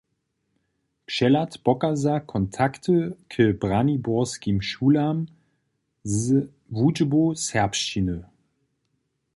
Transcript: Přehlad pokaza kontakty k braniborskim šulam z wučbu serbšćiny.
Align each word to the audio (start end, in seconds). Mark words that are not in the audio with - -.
Přehlad 1.05 1.57
pokaza 1.65 2.15
kontakty 2.19 2.95
k 3.31 3.33
braniborskim 3.61 4.57
šulam 4.69 5.17
z 6.03 6.19
wučbu 6.75 7.23
serbšćiny. 7.47 8.17